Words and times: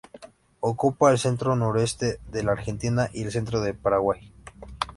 Ocupa 0.61 1.11
el 1.11 1.19
centro-noreste 1.19 2.19
de 2.31 2.41
la 2.41 2.53
Argentina 2.53 3.07
y 3.13 3.21
el 3.21 3.29
centro 3.31 3.61
del 3.61 3.75
Paraguay. 3.75 4.33